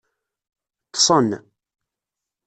[0.89, 1.29] Ḍḍsen.